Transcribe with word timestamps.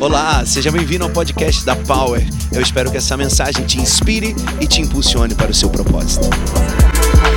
Olá, 0.00 0.46
seja 0.46 0.72
bem-vindo 0.72 1.04
ao 1.04 1.10
podcast 1.10 1.62
da 1.62 1.76
Power. 1.76 2.22
Eu 2.54 2.62
espero 2.62 2.90
que 2.90 2.96
essa 2.96 3.18
mensagem 3.18 3.66
te 3.66 3.78
inspire 3.78 4.34
e 4.58 4.66
te 4.66 4.80
impulsione 4.80 5.34
para 5.34 5.50
o 5.50 5.54
seu 5.54 5.68
propósito. 5.68 6.24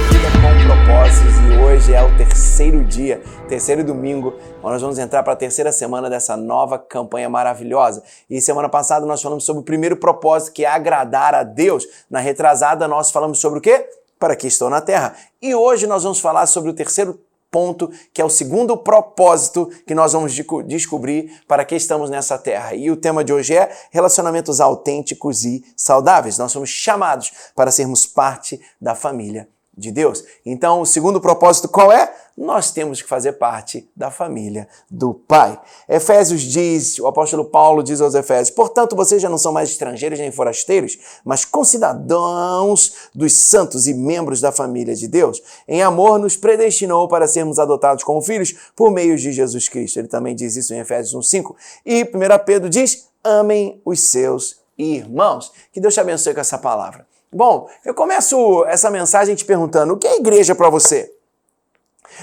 Vida 0.09 0.29
com 0.31 0.65
propósitos 0.65 1.33
e 1.45 1.57
hoje 1.57 1.93
é 1.93 2.01
o 2.01 2.15
terceiro 2.15 2.81
dia, 2.85 3.21
terceiro 3.49 3.83
domingo, 3.83 4.33
nós 4.63 4.81
vamos 4.81 4.97
entrar 4.97 5.23
para 5.23 5.33
a 5.33 5.35
terceira 5.35 5.73
semana 5.73 6.09
dessa 6.09 6.37
nova 6.37 6.79
campanha 6.79 7.29
maravilhosa. 7.29 8.01
E 8.29 8.39
semana 8.39 8.69
passada 8.69 9.05
nós 9.05 9.21
falamos 9.21 9.43
sobre 9.43 9.59
o 9.61 9.65
primeiro 9.65 9.97
propósito, 9.97 10.53
que 10.53 10.63
é 10.63 10.69
agradar 10.69 11.35
a 11.35 11.43
Deus. 11.43 11.85
Na 12.09 12.21
retrasada 12.21 12.87
nós 12.87 13.11
falamos 13.11 13.41
sobre 13.41 13.59
o 13.59 13.61
quê? 13.61 13.89
Para 14.17 14.37
que 14.37 14.47
estou 14.47 14.69
na 14.69 14.79
terra. 14.79 15.17
E 15.41 15.53
hoje 15.53 15.85
nós 15.85 16.03
vamos 16.03 16.21
falar 16.21 16.45
sobre 16.45 16.69
o 16.69 16.73
terceiro 16.73 17.19
ponto, 17.53 17.91
que 18.11 18.19
é 18.19 18.25
o 18.25 18.29
segundo 18.29 18.75
propósito 18.75 19.69
que 19.85 19.93
nós 19.93 20.13
vamos 20.13 20.33
descobrir 20.65 21.43
para 21.47 21.63
que 21.63 21.75
estamos 21.75 22.09
nessa 22.09 22.35
terra. 22.35 22.73
E 22.73 22.89
o 22.89 22.97
tema 22.97 23.23
de 23.23 23.31
hoje 23.31 23.55
é 23.55 23.71
relacionamentos 23.91 24.59
autênticos 24.59 25.45
e 25.45 25.63
saudáveis. 25.77 26.39
Nós 26.39 26.51
somos 26.51 26.69
chamados 26.69 27.31
para 27.55 27.69
sermos 27.69 28.07
parte 28.07 28.59
da 28.81 28.95
família 28.95 29.47
de 29.77 29.91
Deus. 29.91 30.23
Então, 30.43 30.81
o 30.81 30.85
segundo 30.85 31.21
propósito 31.21 31.67
qual 31.69 31.91
é? 31.91 32.11
Nós 32.35 32.71
temos 32.71 32.99
que 32.99 33.07
fazer 33.07 33.33
parte 33.33 33.87
da 33.95 34.09
família 34.09 34.67
do 34.89 35.13
Pai. 35.13 35.59
Efésios 35.87 36.41
diz, 36.41 36.97
o 36.97 37.05
apóstolo 37.05 37.45
Paulo 37.45 37.83
diz 37.83 38.01
aos 38.01 38.15
Efésios: 38.15 38.49
Portanto, 38.49 38.95
vocês 38.95 39.21
já 39.21 39.29
não 39.29 39.37
são 39.37 39.51
mais 39.51 39.69
estrangeiros 39.69 40.17
nem 40.17 40.31
forasteiros, 40.31 40.97
mas 41.23 41.45
concidadãos 41.45 42.93
dos 43.13 43.33
santos 43.33 43.87
e 43.87 43.93
membros 43.93 44.41
da 44.41 44.51
família 44.51 44.95
de 44.95 45.07
Deus. 45.07 45.41
Em 45.67 45.83
amor, 45.83 46.17
nos 46.17 46.35
predestinou 46.35 47.07
para 47.07 47.27
sermos 47.27 47.59
adotados 47.59 48.03
como 48.03 48.21
filhos 48.21 48.55
por 48.75 48.89
meio 48.89 49.15
de 49.15 49.31
Jesus 49.31 49.69
Cristo. 49.69 49.99
Ele 49.99 50.07
também 50.07 50.35
diz 50.35 50.55
isso 50.55 50.73
em 50.73 50.79
Efésios 50.79 51.13
1,5. 51.13 51.55
E 51.85 52.03
1 52.03 52.07
Pedro 52.45 52.67
diz: 52.67 53.09
Amem 53.23 53.79
os 53.85 53.99
seus 53.99 54.59
irmãos. 54.75 55.51
Que 55.71 55.79
Deus 55.79 55.93
te 55.93 55.99
abençoe 55.99 56.33
com 56.33 56.41
essa 56.41 56.57
palavra. 56.57 57.05
Bom, 57.31 57.67
eu 57.85 57.93
começo 57.93 58.65
essa 58.65 58.89
mensagem 58.89 59.35
te 59.35 59.45
perguntando: 59.45 59.93
o 59.93 59.97
que 59.97 60.07
é 60.07 60.17
igreja 60.17 60.55
para 60.55 60.69
você? 60.69 61.13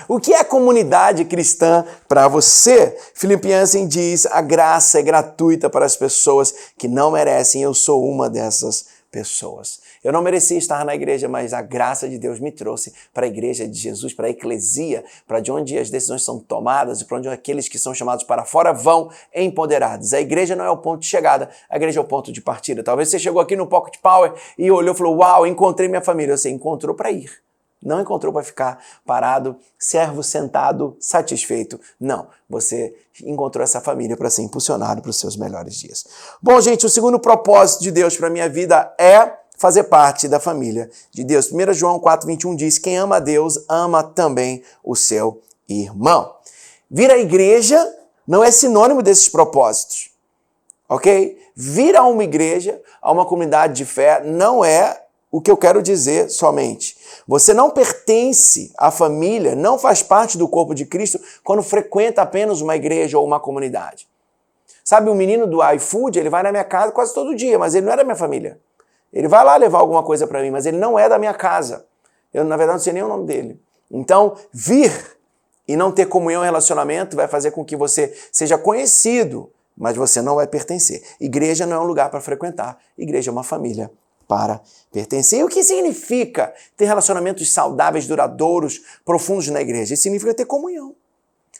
O 0.08 0.18
que 0.18 0.32
é 0.32 0.44
comunidade 0.44 1.24
cristã 1.24 1.84
para 2.08 2.28
você? 2.28 2.96
Filipenses 3.14 3.88
diz: 3.88 4.26
a 4.26 4.40
graça 4.40 4.98
é 4.98 5.02
gratuita 5.02 5.70
para 5.70 5.86
as 5.86 5.96
pessoas 5.96 6.54
que 6.78 6.88
não 6.88 7.10
merecem. 7.10 7.62
Eu 7.62 7.74
sou 7.74 8.04
uma 8.04 8.28
dessas 8.28 9.00
pessoas. 9.10 9.80
Eu 10.02 10.12
não 10.12 10.22
merecia 10.22 10.56
estar 10.56 10.84
na 10.84 10.94
igreja, 10.94 11.28
mas 11.28 11.52
a 11.52 11.60
graça 11.60 12.08
de 12.08 12.18
Deus 12.18 12.38
me 12.38 12.50
trouxe 12.50 12.94
para 13.12 13.26
a 13.26 13.28
igreja 13.28 13.66
de 13.66 13.76
Jesus, 13.76 14.14
para 14.14 14.28
a 14.28 14.30
eclesia, 14.30 15.04
para 15.26 15.40
de 15.40 15.50
onde 15.50 15.76
as 15.76 15.90
decisões 15.90 16.22
são 16.22 16.38
tomadas 16.38 17.00
e 17.00 17.04
para 17.04 17.18
onde 17.18 17.28
aqueles 17.28 17.68
que 17.68 17.78
são 17.78 17.92
chamados 17.92 18.24
para 18.24 18.44
fora 18.44 18.72
vão 18.72 19.10
empoderados. 19.34 20.14
A 20.14 20.20
igreja 20.20 20.54
não 20.54 20.64
é 20.64 20.70
o 20.70 20.78
ponto 20.78 21.00
de 21.00 21.06
chegada, 21.06 21.50
a 21.68 21.76
igreja 21.76 21.98
é 21.98 22.02
o 22.02 22.06
ponto 22.06 22.32
de 22.32 22.40
partida. 22.40 22.82
Talvez 22.82 23.08
você 23.08 23.18
chegou 23.18 23.40
aqui 23.40 23.56
no 23.56 23.66
Pocket 23.66 24.00
Power 24.00 24.32
e 24.56 24.70
olhou 24.70 24.94
e 24.94 24.96
falou: 24.96 25.16
Uau, 25.16 25.46
encontrei 25.46 25.88
minha 25.88 26.02
família. 26.02 26.36
Você 26.36 26.48
encontrou 26.48 26.94
para 26.94 27.10
ir. 27.10 27.49
Não 27.82 28.00
encontrou 28.00 28.32
para 28.32 28.42
ficar 28.42 28.82
parado, 29.06 29.56
servo 29.78 30.22
sentado, 30.22 30.96
satisfeito. 31.00 31.80
Não, 31.98 32.28
você 32.48 32.94
encontrou 33.24 33.64
essa 33.64 33.80
família 33.80 34.16
para 34.16 34.28
ser 34.28 34.42
impulsionado 34.42 35.00
para 35.00 35.10
os 35.10 35.18
seus 35.18 35.36
melhores 35.36 35.76
dias. 35.76 36.04
Bom, 36.42 36.60
gente, 36.60 36.84
o 36.84 36.90
segundo 36.90 37.18
propósito 37.18 37.82
de 37.82 37.90
Deus 37.90 38.16
para 38.16 38.28
minha 38.28 38.48
vida 38.48 38.94
é 38.98 39.32
fazer 39.56 39.84
parte 39.84 40.26
da 40.26 40.40
família 40.40 40.90
de 41.10 41.24
Deus. 41.24 41.50
1 41.52 41.72
João 41.74 42.00
4,21 42.00 42.56
diz: 42.56 42.78
Quem 42.78 42.98
ama 42.98 43.16
a 43.16 43.20
Deus, 43.20 43.64
ama 43.68 44.02
também 44.02 44.62
o 44.82 44.94
seu 44.94 45.40
irmão. 45.68 46.34
Vir 46.90 47.10
à 47.10 47.18
igreja 47.18 47.78
não 48.26 48.42
é 48.42 48.50
sinônimo 48.50 49.02
desses 49.02 49.28
propósitos, 49.28 50.10
ok? 50.88 51.38
Vir 51.54 51.96
a 51.96 52.04
uma 52.04 52.24
igreja, 52.24 52.80
a 53.00 53.12
uma 53.12 53.26
comunidade 53.26 53.74
de 53.74 53.84
fé, 53.84 54.22
não 54.24 54.64
é 54.64 54.99
o 55.30 55.40
que 55.40 55.50
eu 55.50 55.56
quero 55.56 55.80
dizer 55.80 56.28
somente. 56.28 56.96
Você 57.26 57.54
não 57.54 57.70
pertence 57.70 58.72
à 58.76 58.90
família, 58.90 59.54
não 59.54 59.78
faz 59.78 60.02
parte 60.02 60.36
do 60.36 60.48
corpo 60.48 60.74
de 60.74 60.84
Cristo 60.84 61.20
quando 61.44 61.62
frequenta 61.62 62.22
apenas 62.22 62.60
uma 62.60 62.74
igreja 62.74 63.18
ou 63.18 63.24
uma 63.24 63.38
comunidade. 63.38 64.08
Sabe, 64.82 65.08
o 65.08 65.14
menino 65.14 65.46
do 65.46 65.62
iFood, 65.74 66.18
ele 66.18 66.30
vai 66.30 66.42
na 66.42 66.50
minha 66.50 66.64
casa 66.64 66.90
quase 66.90 67.14
todo 67.14 67.36
dia, 67.36 67.58
mas 67.58 67.74
ele 67.74 67.86
não 67.86 67.92
é 67.92 67.96
da 67.96 68.02
minha 68.02 68.16
família. 68.16 68.58
Ele 69.12 69.28
vai 69.28 69.44
lá 69.44 69.56
levar 69.56 69.78
alguma 69.78 70.02
coisa 70.02 70.26
para 70.26 70.42
mim, 70.42 70.50
mas 70.50 70.66
ele 70.66 70.78
não 70.78 70.98
é 70.98 71.08
da 71.08 71.18
minha 71.18 71.34
casa. 71.34 71.86
Eu, 72.34 72.44
na 72.44 72.56
verdade, 72.56 72.78
não 72.78 72.84
sei 72.84 72.92
nem 72.92 73.02
o 73.02 73.08
nome 73.08 73.26
dele. 73.26 73.60
Então, 73.90 74.36
vir 74.52 74.92
e 75.66 75.76
não 75.76 75.92
ter 75.92 76.06
comunhão 76.06 76.42
e 76.42 76.46
relacionamento 76.46 77.14
vai 77.14 77.28
fazer 77.28 77.52
com 77.52 77.64
que 77.64 77.76
você 77.76 78.16
seja 78.32 78.58
conhecido, 78.58 79.52
mas 79.76 79.96
você 79.96 80.20
não 80.20 80.36
vai 80.36 80.46
pertencer. 80.46 81.02
Igreja 81.20 81.66
não 81.66 81.76
é 81.76 81.80
um 81.80 81.86
lugar 81.86 82.10
para 82.10 82.20
frequentar. 82.20 82.78
Igreja 82.98 83.30
é 83.30 83.32
uma 83.32 83.44
família 83.44 83.90
para 84.30 84.60
pertencer. 84.92 85.40
E 85.40 85.42
o 85.42 85.48
que 85.48 85.64
significa 85.64 86.54
ter 86.76 86.84
relacionamentos 86.84 87.52
saudáveis, 87.52 88.06
duradouros, 88.06 88.80
profundos 89.04 89.48
na 89.48 89.60
igreja? 89.60 89.94
Isso 89.94 90.04
significa 90.04 90.32
ter 90.32 90.44
comunhão. 90.44 90.90
O 90.90 90.94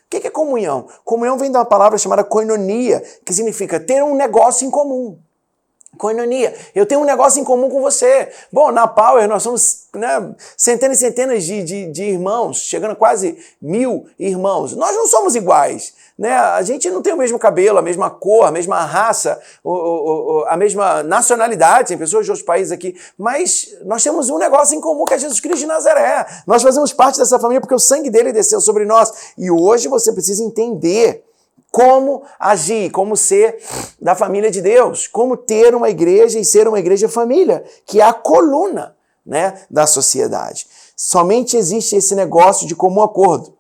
que 0.09 0.25
é 0.25 0.31
comunhão? 0.31 0.87
Comunhão 1.05 1.37
vem 1.37 1.51
de 1.51 1.57
uma 1.57 1.65
palavra 1.65 1.99
chamada 1.99 2.23
koinonia, 2.23 3.03
que 3.25 3.35
significa 3.35 3.81
ter 3.81 4.05
um 4.05 4.15
negócio 4.15 4.65
em 4.65 4.71
comum. 4.71 5.19
Coinonia. 5.99 6.55
Eu 6.75 6.87
tenho 6.87 7.01
um 7.01 7.05
negócio 7.05 7.41
em 7.41 7.45
comum 7.45 7.69
com 7.69 7.81
você. 7.81 8.29
Bom, 8.53 8.71
na 8.71 8.87
Power 8.87 9.29
nós 9.29 9.43
somos 9.43 9.87
né, 9.95 10.35
centenas 10.57 10.99
e 10.99 11.01
centenas 11.01 11.45
de, 11.45 11.63
de, 11.63 11.87
de, 11.91 12.05
irmãos, 12.05 12.59
chegando 12.59 12.93
a 12.93 12.97
quase 12.97 13.39
mil 13.61 14.07
irmãos. 14.19 14.75
Nós 14.75 14.95
não 14.97 15.07
somos 15.07 15.35
iguais. 15.35 15.93
Né? 16.19 16.33
A 16.33 16.63
gente 16.63 16.91
não 16.91 17.03
tem 17.03 17.13
o 17.13 17.17
mesmo 17.17 17.39
cabelo, 17.39 17.79
a 17.79 17.83
mesma 17.83 18.09
cor, 18.09 18.45
a 18.47 18.51
mesma 18.51 18.85
raça, 18.85 19.41
o, 19.65 19.73
o, 19.73 20.45
a 20.47 20.57
mesma 20.57 21.03
nacionalidade. 21.03 21.89
Tem 21.89 21.99
pessoas 21.99 22.25
de 22.25 22.31
outros 22.31 22.47
países 22.47 22.73
aqui. 22.73 22.95
Mas 23.19 23.69
nós 23.85 24.03
temos 24.03 24.31
um 24.31 24.39
negócio 24.39 24.77
em 24.77 24.81
comum 24.81 25.05
que 25.05 25.15
é 25.15 25.19
Jesus 25.19 25.41
Cristo 25.41 25.61
de 25.61 25.67
Nazaré. 25.67 26.27
Nós 26.47 26.63
fazemos 26.63 26.93
parte 26.93 27.19
dessa 27.19 27.39
família 27.39 27.61
porque 27.61 27.75
o 27.75 27.79
sangue 27.79 28.11
dele 28.11 28.33
desceu 28.33 28.61
sobre 28.61 28.85
nós. 28.85 29.33
E 29.37 29.51
hoje 29.51 29.89
você 29.89 30.13
precisa 30.13 30.43
entender 30.43 31.25
como 31.71 32.23
agir, 32.39 32.91
como 32.91 33.17
ser 33.17 33.63
da 34.01 34.15
família 34.15 34.51
de 34.51 34.61
Deus, 34.61 35.07
como 35.07 35.37
ter 35.37 35.75
uma 35.75 35.89
igreja 35.89 36.39
e 36.39 36.45
ser 36.45 36.67
uma 36.67 36.79
igreja 36.79 37.09
família, 37.09 37.65
que 37.87 38.01
é 38.01 38.05
a 38.05 38.13
coluna 38.13 38.97
né, 39.25 39.63
da 39.71 39.87
sociedade. 39.87 40.67
Somente 40.97 41.57
existe 41.57 41.97
esse 41.97 42.15
negócio 42.15 42.67
de 42.67 42.75
comum 42.75 43.03
acordo. 43.03 43.57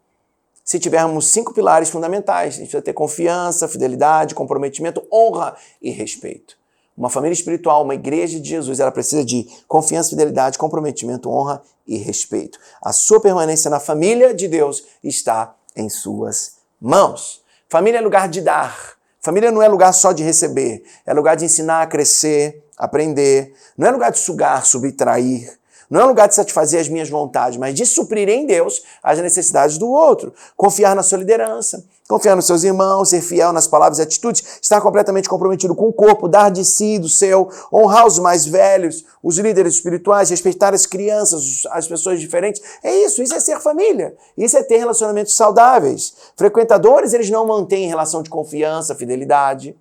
Se 0.64 0.78
tivermos 0.78 1.26
cinco 1.28 1.52
pilares 1.52 1.88
fundamentais, 1.88 2.54
a 2.54 2.58
gente 2.58 2.66
precisa 2.66 2.82
ter 2.82 2.92
confiança, 2.92 3.66
fidelidade, 3.66 4.34
comprometimento, 4.34 5.02
honra 5.12 5.56
e 5.80 5.90
respeito. 5.90 6.58
Uma 6.96 7.08
família 7.08 7.32
espiritual, 7.32 7.82
uma 7.82 7.94
igreja 7.94 8.38
de 8.38 8.48
Jesus, 8.48 8.78
ela 8.78 8.92
precisa 8.92 9.24
de 9.24 9.48
confiança, 9.66 10.10
fidelidade, 10.10 10.58
comprometimento, 10.58 11.30
honra 11.30 11.62
e 11.86 11.96
respeito. 11.96 12.58
A 12.82 12.92
sua 12.92 13.20
permanência 13.20 13.70
na 13.70 13.80
família 13.80 14.34
de 14.34 14.46
Deus 14.46 14.84
está 15.02 15.56
em 15.74 15.88
suas 15.88 16.58
mãos. 16.80 17.42
Família 17.70 17.98
é 17.98 18.00
lugar 18.00 18.28
de 18.28 18.40
dar. 18.40 18.76
Família 19.20 19.52
não 19.52 19.62
é 19.62 19.68
lugar 19.68 19.92
só 19.92 20.10
de 20.10 20.24
receber, 20.24 20.82
é 21.06 21.14
lugar 21.14 21.36
de 21.36 21.44
ensinar 21.44 21.82
a 21.82 21.86
crescer, 21.86 22.64
aprender. 22.76 23.54
Não 23.78 23.86
é 23.86 23.92
lugar 23.92 24.10
de 24.10 24.18
sugar, 24.18 24.66
subtrair. 24.66 25.56
Não 25.90 26.02
é 26.02 26.04
lugar 26.04 26.28
de 26.28 26.36
satisfazer 26.36 26.80
as 26.80 26.88
minhas 26.88 27.10
vontades, 27.10 27.58
mas 27.58 27.74
de 27.74 27.84
suprir 27.84 28.28
em 28.28 28.46
Deus 28.46 28.80
as 29.02 29.18
necessidades 29.18 29.76
do 29.76 29.90
outro. 29.90 30.32
Confiar 30.56 30.94
na 30.94 31.02
sua 31.02 31.18
liderança, 31.18 31.84
confiar 32.08 32.36
nos 32.36 32.44
seus 32.44 32.62
irmãos, 32.62 33.08
ser 33.08 33.20
fiel 33.20 33.52
nas 33.52 33.66
palavras 33.66 33.98
e 33.98 34.02
atitudes, 34.02 34.60
estar 34.62 34.80
completamente 34.80 35.28
comprometido 35.28 35.74
com 35.74 35.88
o 35.88 35.92
corpo, 35.92 36.28
dar 36.28 36.48
de 36.48 36.64
si, 36.64 36.96
do 36.96 37.08
seu, 37.08 37.48
honrar 37.72 38.06
os 38.06 38.20
mais 38.20 38.46
velhos, 38.46 39.04
os 39.20 39.36
líderes 39.36 39.74
espirituais, 39.74 40.30
respeitar 40.30 40.72
as 40.72 40.86
crianças, 40.86 41.62
as 41.72 41.88
pessoas 41.88 42.20
diferentes. 42.20 42.62
É 42.84 42.94
isso, 42.94 43.20
isso 43.20 43.34
é 43.34 43.40
ser 43.40 43.60
família. 43.60 44.14
Isso 44.38 44.56
é 44.56 44.62
ter 44.62 44.76
relacionamentos 44.76 45.34
saudáveis. 45.34 46.14
Frequentadores, 46.36 47.12
eles 47.12 47.30
não 47.30 47.44
mantêm 47.44 47.88
relação 47.88 48.22
de 48.22 48.30
confiança, 48.30 48.94
fidelidade. 48.94 49.76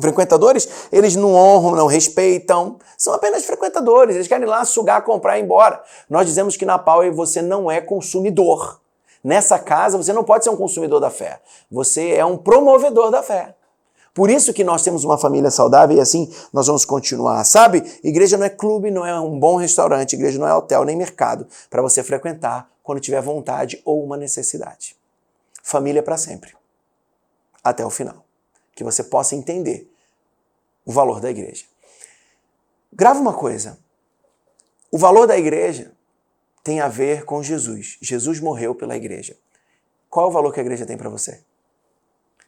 Frequentadores, 0.00 0.68
eles 0.90 1.16
não 1.16 1.34
honram, 1.34 1.76
não 1.76 1.86
respeitam, 1.86 2.78
são 2.96 3.12
apenas 3.14 3.44
frequentadores, 3.44 4.14
eles 4.14 4.28
querem 4.28 4.44
ir 4.44 4.50
lá 4.50 4.64
sugar, 4.64 5.02
comprar 5.02 5.36
e 5.36 5.40
ir 5.40 5.44
embora. 5.44 5.82
Nós 6.08 6.26
dizemos 6.26 6.56
que 6.56 6.64
na 6.64 6.78
Power 6.78 7.12
você 7.12 7.42
não 7.42 7.70
é 7.70 7.80
consumidor. 7.80 8.80
Nessa 9.22 9.58
casa 9.58 9.98
você 9.98 10.12
não 10.12 10.24
pode 10.24 10.44
ser 10.44 10.50
um 10.50 10.56
consumidor 10.56 11.00
da 11.00 11.10
fé, 11.10 11.40
você 11.70 12.12
é 12.12 12.24
um 12.24 12.36
promovedor 12.36 13.10
da 13.10 13.22
fé. 13.22 13.54
Por 14.14 14.28
isso 14.28 14.52
que 14.52 14.64
nós 14.64 14.82
temos 14.82 15.04
uma 15.04 15.16
família 15.16 15.50
saudável 15.50 15.96
e 15.96 16.00
assim 16.00 16.32
nós 16.52 16.66
vamos 16.66 16.84
continuar, 16.84 17.44
sabe? 17.44 17.84
Igreja 18.02 18.36
não 18.36 18.46
é 18.46 18.50
clube, 18.50 18.90
não 18.90 19.06
é 19.06 19.18
um 19.20 19.38
bom 19.38 19.56
restaurante, 19.56 20.14
igreja 20.14 20.38
não 20.38 20.48
é 20.48 20.54
hotel 20.54 20.84
nem 20.84 20.96
mercado 20.96 21.46
para 21.68 21.80
você 21.80 22.02
frequentar 22.02 22.68
quando 22.82 23.00
tiver 23.00 23.20
vontade 23.20 23.80
ou 23.84 24.02
uma 24.02 24.16
necessidade. 24.16 24.96
Família 25.62 26.02
para 26.02 26.16
sempre. 26.16 26.54
Até 27.62 27.84
o 27.84 27.90
final. 27.90 28.29
Que 28.74 28.84
você 28.84 29.04
possa 29.04 29.34
entender 29.34 29.92
o 30.84 30.92
valor 30.92 31.20
da 31.20 31.30
igreja. 31.30 31.64
Grava 32.92 33.20
uma 33.20 33.34
coisa. 33.34 33.78
O 34.90 34.98
valor 34.98 35.26
da 35.26 35.38
igreja 35.38 35.92
tem 36.64 36.80
a 36.80 36.88
ver 36.88 37.24
com 37.24 37.42
Jesus. 37.42 37.98
Jesus 38.00 38.40
morreu 38.40 38.74
pela 38.74 38.96
igreja. 38.96 39.36
Qual 40.08 40.26
é 40.26 40.28
o 40.28 40.32
valor 40.32 40.52
que 40.52 40.60
a 40.60 40.62
igreja 40.62 40.84
tem 40.84 40.96
para 40.96 41.08
você? 41.08 41.42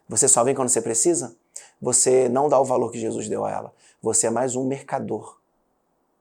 Você 0.09 0.27
só 0.27 0.43
vem 0.43 0.55
quando 0.55 0.69
você 0.69 0.83
precisa? 0.83 1.37
você 1.83 2.29
não 2.29 2.49
dá 2.49 2.61
o 2.61 2.65
valor 2.65 2.93
que 2.93 3.01
Jesus 3.01 3.29
deu 3.29 3.45
a 3.45 3.51
ela. 3.51 3.75
Você 4.01 4.29
é 4.29 4.31
mais 4.31 4.55
um 4.55 4.65
mercador, 4.65 5.37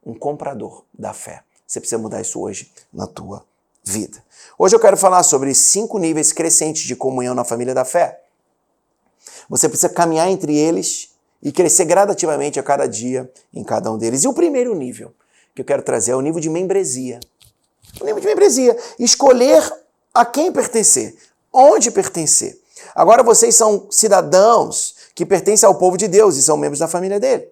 um 0.03 0.15
comprador 0.15 0.83
da 0.91 1.13
fé. 1.13 1.43
Você 1.67 1.79
precisa 1.79 2.01
mudar 2.01 2.19
isso 2.19 2.41
hoje 2.41 2.71
na 2.91 3.05
tua 3.05 3.45
vida. 3.83 4.23
Hoje 4.57 4.75
eu 4.75 4.79
quero 4.79 4.97
falar 4.97 5.21
sobre 5.21 5.53
cinco 5.53 5.99
níveis 5.99 6.33
crescentes 6.33 6.81
de 6.81 6.95
comunhão 6.95 7.35
na 7.35 7.45
família 7.45 7.75
da 7.75 7.85
fé. 7.85 8.23
Você 9.51 9.67
precisa 9.67 9.89
caminhar 9.89 10.29
entre 10.29 10.57
eles 10.57 11.09
e 11.43 11.51
crescer 11.51 11.83
gradativamente 11.83 12.57
a 12.57 12.63
cada 12.63 12.87
dia 12.87 13.29
em 13.53 13.65
cada 13.65 13.91
um 13.91 13.97
deles. 13.97 14.23
E 14.23 14.27
o 14.29 14.33
primeiro 14.33 14.73
nível 14.73 15.13
que 15.53 15.61
eu 15.61 15.65
quero 15.65 15.83
trazer 15.83 16.13
é 16.13 16.15
o 16.15 16.21
nível 16.21 16.39
de 16.39 16.49
membresia. 16.49 17.19
O 17.99 18.05
nível 18.05 18.21
de 18.21 18.27
membresia. 18.27 18.77
Escolher 18.97 19.61
a 20.13 20.23
quem 20.23 20.53
pertencer, 20.53 21.17
onde 21.51 21.91
pertencer. 21.91 22.57
Agora 22.95 23.23
vocês 23.23 23.53
são 23.53 23.87
cidadãos 23.91 24.95
que 25.13 25.25
pertencem 25.25 25.67
ao 25.67 25.75
povo 25.75 25.97
de 25.97 26.07
Deus 26.07 26.37
e 26.37 26.41
são 26.41 26.55
membros 26.55 26.79
da 26.79 26.87
família 26.87 27.19
dele. 27.19 27.49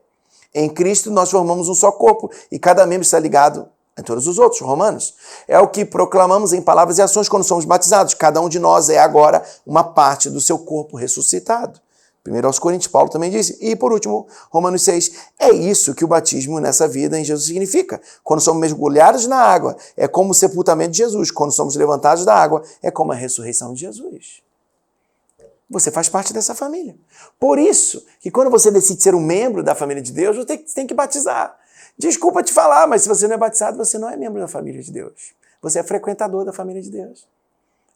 Em 0.56 0.70
Cristo 0.70 1.12
nós 1.12 1.30
formamos 1.30 1.68
um 1.68 1.76
só 1.76 1.92
corpo 1.92 2.32
e 2.50 2.58
cada 2.58 2.86
membro 2.86 3.04
está 3.04 3.20
ligado 3.20 3.68
a 3.98 4.02
todos 4.02 4.26
os 4.26 4.40
outros, 4.40 4.62
romanos. 4.62 5.16
É 5.50 5.60
o 5.60 5.68
que 5.68 5.84
proclamamos 5.84 6.54
em 6.54 6.62
palavras 6.62 6.98
e 6.98 7.02
ações 7.02 7.28
quando 7.28 7.44
somos 7.44 7.66
batizados. 7.66 8.14
Cada 8.14 8.40
um 8.40 8.48
de 8.48 8.58
nós 8.58 8.88
é 8.88 9.00
agora 9.00 9.44
uma 9.68 9.84
parte 9.84 10.30
do 10.30 10.40
seu 10.40 10.58
corpo 10.60 10.96
ressuscitado. 10.96 11.82
Primeiro 12.30 12.46
aos 12.46 12.60
Coríntios, 12.60 12.92
Paulo 12.92 13.10
também 13.10 13.32
disse. 13.32 13.58
E 13.60 13.76
por 13.76 13.92
último, 13.92 14.28
Romanos 14.52 14.84
6. 14.84 15.14
É 15.40 15.50
isso 15.50 15.96
que 15.96 16.06
o 16.06 16.08
batismo 16.08 16.60
nessa 16.60 16.88
vida 16.88 17.20
em 17.20 17.24
Jesus 17.24 17.48
significa. 17.48 18.00
Quando 18.24 18.40
somos 18.40 18.62
mergulhados 18.62 19.26
na 19.26 19.38
água, 19.38 19.76
é 19.98 20.08
como 20.08 20.30
o 20.30 20.34
sepultamento 20.36 20.92
de 20.92 21.00
Jesus. 21.00 21.32
Quando 21.32 21.52
somos 21.52 21.76
levantados 21.76 22.24
da 22.26 22.36
água, 22.36 22.62
é 22.84 22.92
como 22.92 23.12
a 23.12 23.16
ressurreição 23.16 23.74
de 23.74 23.80
Jesus. 23.80 24.44
Você 25.72 25.90
faz 25.90 26.08
parte 26.08 26.32
dessa 26.32 26.54
família. 26.54 26.96
Por 27.40 27.58
isso 27.58 28.06
que 28.20 28.30
quando 28.30 28.52
você 28.52 28.70
decide 28.70 29.02
ser 29.02 29.16
um 29.16 29.22
membro 29.22 29.64
da 29.64 29.74
família 29.74 30.04
de 30.04 30.12
Deus, 30.12 30.38
você 30.38 30.56
tem 30.56 30.86
que 30.86 30.94
batizar. 30.94 31.58
Desculpa 31.98 32.44
te 32.44 32.54
falar, 32.54 32.86
mas 32.86 33.02
se 33.02 33.08
você 33.08 33.28
não 33.28 33.34
é 33.34 33.40
batizado, 33.40 33.76
você 33.76 33.98
não 33.98 34.08
é 34.08 34.16
membro 34.16 34.40
da 34.40 34.48
família 34.48 34.84
de 34.84 34.92
Deus. 34.92 35.34
Você 35.64 35.80
é 35.80 35.84
frequentador 35.84 36.46
da 36.46 36.54
família 36.54 36.80
de 36.80 36.92
Deus. 36.92 37.28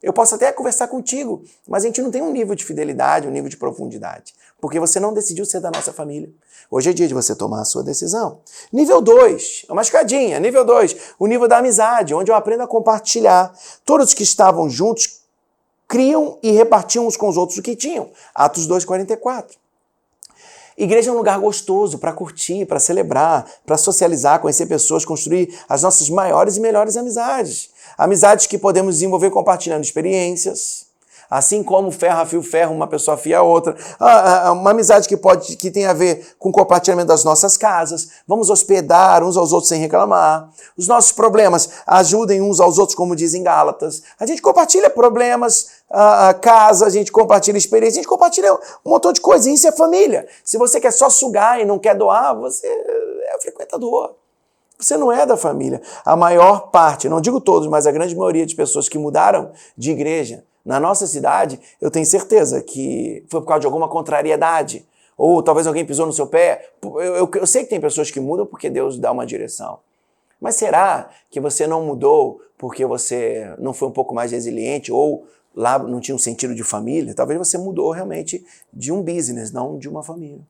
Eu 0.04 0.12
posso 0.12 0.34
até 0.34 0.52
conversar 0.52 0.86
contigo, 0.88 1.42
mas 1.66 1.82
a 1.82 1.86
gente 1.86 2.02
não 2.02 2.10
tem 2.10 2.20
um 2.20 2.30
nível 2.30 2.54
de 2.54 2.62
fidelidade, 2.62 3.26
um 3.26 3.30
nível 3.30 3.48
de 3.48 3.56
profundidade, 3.56 4.34
porque 4.60 4.78
você 4.78 5.00
não 5.00 5.14
decidiu 5.14 5.46
ser 5.46 5.60
da 5.60 5.70
nossa 5.70 5.94
família. 5.94 6.30
Hoje 6.70 6.90
é 6.90 6.92
dia 6.92 7.08
de 7.08 7.14
você 7.14 7.34
tomar 7.34 7.62
a 7.62 7.64
sua 7.64 7.82
decisão. 7.82 8.40
Nível 8.70 9.00
2, 9.00 9.64
é 9.66 9.72
uma 9.72 9.80
escadinha. 9.80 10.38
Nível 10.38 10.62
2, 10.62 11.14
o 11.18 11.26
nível 11.26 11.48
da 11.48 11.56
amizade, 11.56 12.12
onde 12.12 12.30
eu 12.30 12.34
aprendo 12.34 12.62
a 12.62 12.66
compartilhar. 12.66 13.50
Todos 13.82 14.12
que 14.12 14.22
estavam 14.22 14.68
juntos 14.68 15.22
criam 15.88 16.38
e 16.42 16.50
repartiam 16.50 17.06
uns 17.06 17.16
com 17.16 17.26
os 17.26 17.38
outros 17.38 17.56
o 17.56 17.62
que 17.62 17.74
tinham. 17.74 18.10
Atos 18.34 18.68
2,44. 18.68 19.52
Igreja 20.76 21.10
é 21.10 21.12
um 21.12 21.16
lugar 21.16 21.38
gostoso 21.38 21.98
para 21.98 22.12
curtir, 22.12 22.66
para 22.66 22.80
celebrar, 22.80 23.48
para 23.64 23.76
socializar, 23.76 24.40
conhecer 24.40 24.66
pessoas, 24.66 25.04
construir 25.04 25.56
as 25.68 25.82
nossas 25.82 26.10
maiores 26.10 26.56
e 26.56 26.60
melhores 26.60 26.96
amizades. 26.96 27.70
Amizades 27.96 28.46
que 28.46 28.58
podemos 28.58 28.96
desenvolver 28.96 29.30
compartilhando 29.30 29.84
experiências, 29.84 30.86
assim 31.30 31.62
como 31.62 31.90
ferro 31.90 32.20
afia 32.20 32.38
o 32.38 32.42
ferro, 32.42 32.74
uma 32.74 32.86
pessoa 32.86 33.14
afia 33.14 33.38
a 33.38 33.42
outra. 33.42 33.76
Ah, 33.98 34.06
ah, 34.08 34.48
ah, 34.48 34.52
uma 34.52 34.70
amizade 34.70 35.08
que 35.08 35.16
pode 35.16 35.56
que 35.56 35.70
tem 35.70 35.86
a 35.86 35.92
ver 35.92 36.34
com 36.38 36.48
o 36.48 36.52
compartilhamento 36.52 37.08
das 37.08 37.24
nossas 37.24 37.56
casas. 37.56 38.08
Vamos 38.26 38.50
hospedar 38.50 39.22
uns 39.22 39.36
aos 39.36 39.52
outros 39.52 39.68
sem 39.68 39.80
reclamar. 39.80 40.50
Os 40.76 40.88
nossos 40.88 41.12
problemas 41.12 41.68
ajudem 41.86 42.40
uns 42.40 42.60
aos 42.60 42.78
outros, 42.78 42.96
como 42.96 43.16
dizem 43.16 43.42
Gálatas. 43.42 44.02
A 44.18 44.26
gente 44.26 44.42
compartilha 44.42 44.90
problemas, 44.90 45.68
a, 45.90 46.34
casa, 46.34 46.86
a 46.86 46.90
gente 46.90 47.12
compartilha 47.12 47.56
experiência, 47.56 48.00
a 48.00 48.02
gente 48.02 48.08
compartilha 48.08 48.52
um 48.84 48.90
montão 48.90 49.12
de 49.12 49.20
coisas. 49.20 49.46
Isso 49.46 49.66
é 49.66 49.72
família. 49.72 50.26
Se 50.44 50.58
você 50.58 50.80
quer 50.80 50.92
só 50.92 51.08
sugar 51.08 51.60
e 51.60 51.64
não 51.64 51.78
quer 51.78 51.94
doar, 51.94 52.34
você 52.34 52.66
é 52.66 53.38
frequentador. 53.40 54.14
Você 54.78 54.96
não 54.96 55.10
é 55.10 55.24
da 55.24 55.36
família. 55.36 55.80
A 56.04 56.16
maior 56.16 56.70
parte, 56.70 57.08
não 57.08 57.20
digo 57.20 57.40
todos, 57.40 57.68
mas 57.68 57.86
a 57.86 57.92
grande 57.92 58.14
maioria 58.14 58.44
de 58.44 58.54
pessoas 58.54 58.88
que 58.88 58.98
mudaram 58.98 59.52
de 59.76 59.92
igreja 59.92 60.44
na 60.64 60.80
nossa 60.80 61.06
cidade, 61.06 61.60
eu 61.80 61.90
tenho 61.90 62.06
certeza 62.06 62.62
que 62.62 63.24
foi 63.28 63.40
por 63.40 63.46
causa 63.46 63.60
de 63.60 63.66
alguma 63.66 63.88
contrariedade. 63.88 64.86
Ou 65.16 65.42
talvez 65.42 65.66
alguém 65.66 65.84
pisou 65.84 66.06
no 66.06 66.12
seu 66.12 66.26
pé. 66.26 66.70
Eu, 66.82 67.00
eu, 67.00 67.30
eu 67.34 67.46
sei 67.46 67.64
que 67.64 67.70
tem 67.70 67.80
pessoas 67.80 68.10
que 68.10 68.18
mudam 68.18 68.46
porque 68.46 68.70
Deus 68.70 68.98
dá 68.98 69.12
uma 69.12 69.26
direção. 69.26 69.78
Mas 70.40 70.56
será 70.56 71.10
que 71.30 71.38
você 71.38 71.66
não 71.66 71.84
mudou 71.84 72.40
porque 72.56 72.84
você 72.84 73.54
não 73.58 73.72
foi 73.72 73.88
um 73.88 73.92
pouco 73.92 74.14
mais 74.14 74.32
resiliente 74.32 74.90
ou 74.90 75.26
lá 75.54 75.78
não 75.78 76.00
tinha 76.00 76.14
um 76.14 76.18
sentido 76.18 76.54
de 76.54 76.64
família? 76.64 77.14
Talvez 77.14 77.38
você 77.38 77.58
mudou 77.58 77.90
realmente 77.90 78.44
de 78.72 78.90
um 78.90 79.02
business, 79.02 79.52
não 79.52 79.78
de 79.78 79.88
uma 79.88 80.02
família. 80.02 80.40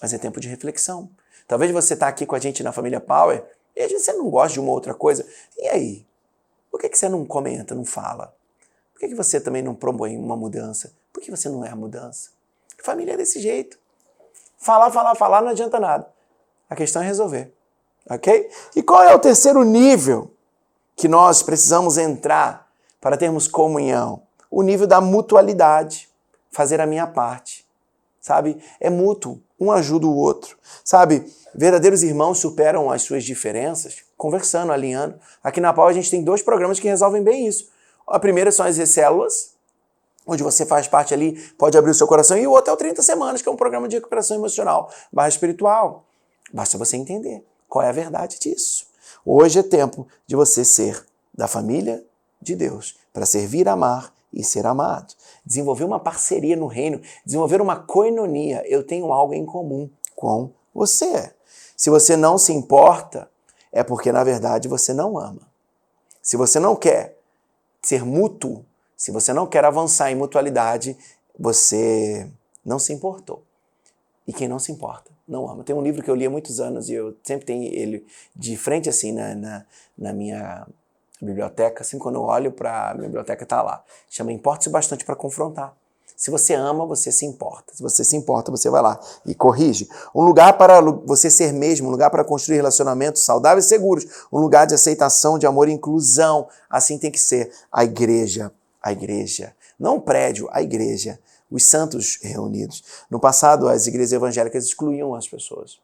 Mas 0.00 0.12
é 0.12 0.18
tempo 0.18 0.38
de 0.38 0.48
reflexão. 0.48 1.08
Talvez 1.48 1.72
você 1.72 1.94
está 1.94 2.06
aqui 2.06 2.26
com 2.26 2.34
a 2.34 2.38
gente 2.38 2.62
na 2.62 2.70
família 2.70 3.00
Power 3.00 3.42
e 3.74 3.80
a 3.80 3.88
gente 3.88 4.00
você 4.00 4.12
não 4.12 4.28
gosta 4.28 4.54
de 4.54 4.60
uma 4.60 4.72
outra 4.72 4.94
coisa. 4.94 5.26
E 5.56 5.68
aí? 5.68 6.06
Por 6.70 6.80
que, 6.80 6.90
que 6.90 6.98
você 6.98 7.08
não 7.08 7.24
comenta, 7.24 7.74
não 7.74 7.84
fala? 7.84 8.35
Por 8.96 9.08
que, 9.08 9.14
você 9.14 9.38
também 9.38 9.62
não 9.62 9.74
propõe 9.74 10.16
uma 10.16 10.34
mudança? 10.34 10.90
Por 11.12 11.22
que 11.22 11.30
você 11.30 11.50
não 11.50 11.64
é 11.64 11.68
a 11.68 11.76
mudança? 11.76 12.30
Família 12.82 13.12
é 13.12 13.16
desse 13.16 13.40
jeito. 13.40 13.78
Falar, 14.58 14.90
falar, 14.90 15.14
falar 15.14 15.42
não 15.42 15.50
adianta 15.50 15.78
nada. 15.78 16.08
A 16.68 16.74
questão 16.74 17.02
é 17.02 17.06
resolver. 17.06 17.52
Ok? 18.08 18.50
E 18.74 18.82
qual 18.82 19.02
é 19.02 19.14
o 19.14 19.18
terceiro 19.18 19.62
nível 19.64 20.30
que 20.96 21.08
nós 21.08 21.42
precisamos 21.42 21.98
entrar 21.98 22.70
para 23.00 23.18
termos 23.18 23.46
comunhão? 23.46 24.22
O 24.50 24.62
nível 24.62 24.86
da 24.86 25.00
mutualidade. 25.00 26.08
Fazer 26.50 26.80
a 26.80 26.86
minha 26.86 27.06
parte 27.06 27.66
sabe? 28.26 28.58
É 28.80 28.90
mútuo, 28.90 29.40
um 29.58 29.70
ajuda 29.70 30.04
o 30.04 30.16
outro, 30.16 30.58
sabe? 30.84 31.32
Verdadeiros 31.54 32.02
irmãos 32.02 32.40
superam 32.40 32.90
as 32.90 33.02
suas 33.02 33.22
diferenças 33.22 33.98
conversando, 34.16 34.72
alinhando. 34.72 35.14
Aqui 35.44 35.60
na 35.60 35.72
Pau 35.72 35.86
a 35.86 35.92
gente 35.92 36.10
tem 36.10 36.24
dois 36.24 36.42
programas 36.42 36.80
que 36.80 36.88
resolvem 36.88 37.22
bem 37.22 37.46
isso. 37.46 37.68
A 38.06 38.18
primeira 38.18 38.52
são 38.52 38.64
as 38.64 38.76
células, 38.88 39.54
onde 40.26 40.42
você 40.42 40.64
faz 40.64 40.86
parte 40.86 41.12
ali, 41.12 41.40
pode 41.58 41.76
abrir 41.76 41.90
o 41.90 41.94
seu 41.94 42.06
coração, 42.06 42.36
e 42.36 42.46
o 42.46 42.52
outro 42.52 42.70
é 42.70 42.74
o 42.74 42.76
30 42.76 43.02
Semanas, 43.02 43.42
que 43.42 43.48
é 43.48 43.52
um 43.52 43.56
programa 43.56 43.88
de 43.88 43.96
recuperação 43.96 44.36
emocional 44.36 44.90
barra 45.12 45.28
espiritual. 45.28 46.04
Basta 46.52 46.78
você 46.78 46.96
entender 46.96 47.44
qual 47.68 47.84
é 47.84 47.88
a 47.88 47.92
verdade 47.92 48.38
disso. 48.38 48.86
Hoje 49.24 49.58
é 49.58 49.62
tempo 49.62 50.06
de 50.26 50.36
você 50.36 50.64
ser 50.64 51.04
da 51.34 51.48
família 51.48 52.04
de 52.40 52.54
Deus, 52.54 52.96
para 53.12 53.26
servir, 53.26 53.68
amar 53.68 54.12
e 54.32 54.44
ser 54.44 54.66
amado. 54.66 55.14
Desenvolver 55.44 55.84
uma 55.84 55.98
parceria 55.98 56.56
no 56.56 56.66
reino, 56.66 57.00
desenvolver 57.24 57.60
uma 57.60 57.76
coinonia. 57.76 58.62
Eu 58.66 58.84
tenho 58.84 59.12
algo 59.12 59.34
em 59.34 59.44
comum 59.44 59.90
com 60.14 60.50
você. 60.74 61.32
Se 61.76 61.90
você 61.90 62.16
não 62.16 62.38
se 62.38 62.52
importa, 62.52 63.28
é 63.72 63.82
porque 63.82 64.12
na 64.12 64.22
verdade 64.22 64.68
você 64.68 64.94
não 64.94 65.18
ama. 65.18 65.42
Se 66.22 66.36
você 66.36 66.58
não 66.58 66.76
quer 66.76 67.15
ser 67.86 68.04
mútuo, 68.04 68.64
se 68.96 69.10
você 69.10 69.32
não 69.32 69.46
quer 69.46 69.64
avançar 69.64 70.10
em 70.10 70.14
mutualidade, 70.16 70.96
você 71.38 72.28
não 72.64 72.78
se 72.78 72.92
importou. 72.92 73.44
E 74.26 74.32
quem 74.32 74.48
não 74.48 74.58
se 74.58 74.72
importa, 74.72 75.10
não 75.28 75.48
ama. 75.48 75.62
Tem 75.62 75.76
um 75.76 75.82
livro 75.82 76.02
que 76.02 76.10
eu 76.10 76.14
li 76.14 76.26
há 76.26 76.30
muitos 76.30 76.58
anos 76.58 76.88
e 76.88 76.94
eu 76.94 77.16
sempre 77.22 77.46
tenho 77.46 77.62
ele 77.72 78.04
de 78.34 78.56
frente 78.56 78.88
assim 78.88 79.12
na, 79.12 79.34
na, 79.36 79.66
na 79.96 80.12
minha 80.12 80.66
biblioteca, 81.22 81.82
assim, 81.82 81.98
quando 81.98 82.16
eu 82.16 82.22
olho 82.22 82.50
para 82.50 82.90
a 82.90 82.94
biblioteca, 82.94 83.44
está 83.44 83.62
lá. 83.62 83.84
Chama 84.10 84.32
Importe-se 84.32 84.68
Bastante 84.68 85.04
para 85.04 85.14
Confrontar. 85.14 85.76
Se 86.16 86.30
você 86.30 86.54
ama, 86.54 86.86
você 86.86 87.12
se 87.12 87.26
importa. 87.26 87.74
Se 87.74 87.82
você 87.82 88.02
se 88.02 88.16
importa, 88.16 88.50
você 88.50 88.70
vai 88.70 88.80
lá 88.80 88.98
e 89.26 89.34
corrige. 89.34 89.86
Um 90.14 90.22
lugar 90.22 90.56
para 90.56 90.80
você 90.80 91.28
ser 91.28 91.52
mesmo, 91.52 91.88
um 91.88 91.90
lugar 91.90 92.10
para 92.10 92.24
construir 92.24 92.56
relacionamentos 92.56 93.22
saudáveis 93.22 93.66
e 93.66 93.68
seguros, 93.68 94.06
um 94.32 94.38
lugar 94.38 94.66
de 94.66 94.74
aceitação, 94.74 95.38
de 95.38 95.46
amor 95.46 95.68
e 95.68 95.72
inclusão. 95.72 96.48
Assim 96.70 96.96
tem 96.98 97.10
que 97.10 97.20
ser 97.20 97.52
a 97.70 97.84
igreja. 97.84 98.50
A 98.82 98.92
igreja. 98.92 99.54
Não 99.78 99.96
um 99.96 100.00
prédio, 100.00 100.48
a 100.50 100.62
igreja. 100.62 101.18
Os 101.50 101.64
santos 101.64 102.18
reunidos. 102.22 102.82
No 103.10 103.20
passado, 103.20 103.68
as 103.68 103.86
igrejas 103.86 104.12
evangélicas 104.12 104.64
excluíam 104.64 105.14
as 105.14 105.28
pessoas. 105.28 105.78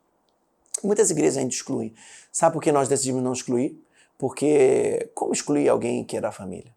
Muitas 0.83 1.11
igrejas 1.11 1.37
ainda 1.37 1.53
excluem. 1.53 1.95
Sabe 2.33 2.55
por 2.55 2.63
que 2.63 2.73
nós 2.73 2.89
decidimos 2.89 3.23
não 3.23 3.35
excluir? 3.35 3.79
Porque 4.19 5.11
como 5.15 5.33
excluir 5.33 5.69
alguém 5.69 6.05
que 6.05 6.17
é 6.17 6.21
da 6.21 6.33
família? 6.33 6.73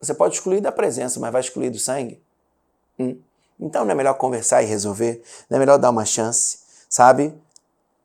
Você 0.00 0.14
pode 0.14 0.34
excluir 0.34 0.60
da 0.60 0.72
presença, 0.72 1.20
mas 1.20 1.30
vai 1.30 1.40
excluir 1.40 1.70
do 1.70 1.78
sangue? 1.78 2.20
Hum. 2.98 3.18
Então 3.58 3.84
não 3.84 3.92
é 3.92 3.94
melhor 3.94 4.14
conversar 4.14 4.62
e 4.62 4.66
resolver? 4.66 5.22
Não 5.48 5.56
é 5.56 5.60
melhor 5.60 5.78
dar 5.78 5.90
uma 5.90 6.06
chance? 6.06 6.60
Sabe? 6.88 7.34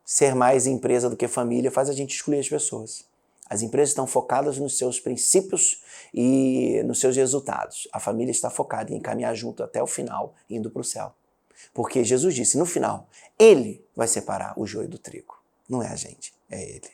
Ser 0.04 0.34
mais 0.34 0.66
empresa 0.66 1.08
do 1.08 1.16
que 1.16 1.26
família 1.26 1.70
faz 1.70 1.88
a 1.88 1.92
gente 1.92 2.14
excluir 2.14 2.38
as 2.38 2.48
pessoas. 2.48 3.04
As 3.48 3.62
empresas 3.62 3.90
estão 3.90 4.06
focadas 4.06 4.58
nos 4.58 4.76
seus 4.76 5.00
princípios 5.00 5.82
e 6.12 6.82
nos 6.84 7.00
seus 7.00 7.16
resultados. 7.16 7.88
A 7.92 7.98
família 7.98 8.30
está 8.30 8.50
focada 8.50 8.92
em 8.92 9.00
caminhar 9.00 9.34
junto 9.34 9.62
até 9.62 9.82
o 9.82 9.86
final, 9.86 10.34
indo 10.50 10.70
para 10.70 10.80
o 10.80 10.84
céu. 10.84 11.14
Porque 11.72 12.04
Jesus 12.04 12.34
disse: 12.34 12.58
no 12.58 12.66
final, 12.66 13.08
Ele 13.38 13.84
vai 13.94 14.08
separar 14.08 14.58
o 14.58 14.66
joio 14.66 14.88
do 14.88 14.98
trigo. 14.98 15.40
Não 15.68 15.82
é 15.82 15.88
a 15.88 15.96
gente, 15.96 16.34
é 16.50 16.60
Ele. 16.60 16.90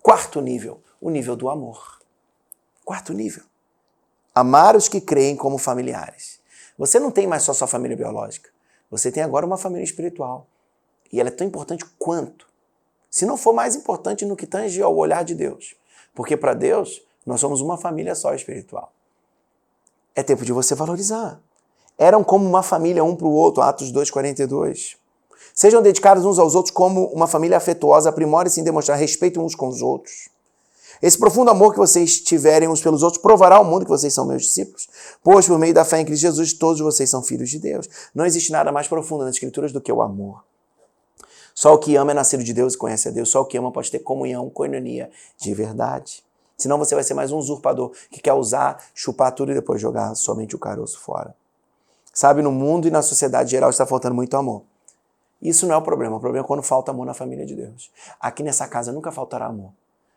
Quarto 0.00 0.40
nível, 0.40 0.82
o 1.00 1.10
nível 1.10 1.36
do 1.36 1.48
amor. 1.48 2.00
Quarto 2.84 3.12
nível. 3.12 3.44
Amar 4.34 4.74
os 4.74 4.88
que 4.88 5.00
creem 5.00 5.36
como 5.36 5.58
familiares. 5.58 6.40
Você 6.76 6.98
não 6.98 7.12
tem 7.12 7.24
mais 7.24 7.44
só 7.44 7.52
sua 7.52 7.68
família 7.68 7.96
biológica. 7.96 8.50
Você 8.90 9.12
tem 9.12 9.22
agora 9.22 9.46
uma 9.46 9.56
família 9.56 9.84
espiritual. 9.84 10.48
E 11.12 11.20
ela 11.20 11.28
é 11.28 11.32
tão 11.32 11.46
importante 11.46 11.84
quanto. 11.98 12.46
Se 13.08 13.24
não 13.24 13.36
for 13.36 13.52
mais 13.52 13.76
importante 13.76 14.24
no 14.24 14.34
que 14.34 14.46
tange 14.46 14.82
ao 14.82 14.96
olhar 14.96 15.24
de 15.24 15.36
Deus. 15.36 15.76
Porque 16.12 16.36
para 16.36 16.52
Deus, 16.52 17.00
nós 17.24 17.40
somos 17.40 17.60
uma 17.60 17.78
família 17.78 18.14
só 18.16 18.34
espiritual. 18.34 18.92
É 20.16 20.22
tempo 20.22 20.44
de 20.44 20.52
você 20.52 20.74
valorizar. 20.74 21.40
Eram 21.96 22.24
como 22.24 22.44
uma 22.44 22.62
família 22.62 23.04
um 23.04 23.14
para 23.14 23.28
o 23.28 23.32
outro, 23.32 23.62
Atos 23.62 23.92
2,42. 23.92 24.96
Sejam 25.54 25.80
dedicados 25.80 26.24
uns 26.24 26.40
aos 26.40 26.56
outros 26.56 26.74
como 26.74 27.06
uma 27.06 27.28
família 27.28 27.56
afetuosa, 27.56 28.08
aprimore-se 28.08 28.60
em 28.60 28.64
demonstrar 28.64 28.98
respeito 28.98 29.40
uns 29.40 29.54
com 29.54 29.68
os 29.68 29.80
outros. 29.80 30.28
Esse 31.02 31.18
profundo 31.18 31.50
amor 31.50 31.72
que 31.72 31.78
vocês 31.78 32.20
tiverem 32.20 32.68
uns 32.68 32.82
pelos 32.82 33.02
outros 33.02 33.20
provará 33.20 33.56
ao 33.56 33.64
mundo 33.64 33.84
que 33.84 33.90
vocês 33.90 34.12
são 34.12 34.26
meus 34.26 34.42
discípulos, 34.42 34.88
pois 35.22 35.46
por 35.46 35.58
meio 35.58 35.74
da 35.74 35.84
fé 35.84 36.00
em 36.00 36.04
Cristo 36.04 36.22
Jesus 36.22 36.52
todos 36.52 36.80
vocês 36.80 37.10
são 37.10 37.22
filhos 37.22 37.50
de 37.50 37.58
Deus. 37.58 37.88
Não 38.14 38.24
existe 38.24 38.52
nada 38.52 38.72
mais 38.72 38.88
profundo 38.88 39.24
nas 39.24 39.34
Escrituras 39.34 39.72
do 39.72 39.80
que 39.80 39.92
o 39.92 40.02
amor. 40.02 40.44
Só 41.54 41.72
o 41.72 41.78
que 41.78 41.94
ama 41.94 42.10
é 42.10 42.14
nascido 42.14 42.42
de 42.42 42.52
Deus 42.52 42.74
e 42.74 42.78
conhece 42.78 43.08
a 43.08 43.10
Deus. 43.12 43.28
Só 43.28 43.40
o 43.40 43.44
que 43.44 43.56
ama 43.56 43.70
pode 43.70 43.90
ter 43.90 44.00
comunhão, 44.00 44.50
coinonia 44.50 45.10
de 45.38 45.54
verdade. 45.54 46.24
Senão 46.56 46.78
você 46.78 46.94
vai 46.94 47.04
ser 47.04 47.14
mais 47.14 47.30
um 47.30 47.38
usurpador 47.38 47.92
que 48.10 48.20
quer 48.20 48.32
usar, 48.32 48.82
chupar 48.94 49.32
tudo 49.32 49.52
e 49.52 49.54
depois 49.54 49.80
jogar 49.80 50.14
somente 50.14 50.56
o 50.56 50.58
caroço 50.58 50.98
fora. 50.98 51.34
Sabe, 52.12 52.42
no 52.42 52.52
mundo 52.52 52.86
e 52.86 52.90
na 52.90 53.02
sociedade 53.02 53.50
geral 53.50 53.70
está 53.70 53.86
faltando 53.86 54.14
muito 54.14 54.36
amor. 54.36 54.62
Isso 55.42 55.66
não 55.66 55.74
é 55.74 55.76
o 55.76 55.82
problema. 55.82 56.16
O 56.16 56.20
problema 56.20 56.44
é 56.44 56.46
quando 56.46 56.62
falta 56.62 56.90
amor 56.90 57.06
na 57.06 57.14
família 57.14 57.44
de 57.44 57.54
Deus. 57.54 57.90
Aqui 58.20 58.42
nessa 58.42 58.66
casa 58.66 58.92
nunca 58.92 59.12
faltará 59.12 59.46
amor. 59.46 59.72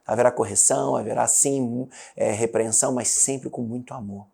Haverá 0.07 0.31
correção, 0.31 0.95
haverá 0.95 1.27
sim 1.27 1.89
é, 2.15 2.31
repreensão, 2.31 2.93
mas 2.93 3.09
sempre 3.09 3.49
com 3.49 3.61
muito 3.61 3.93
amor. 3.93 4.25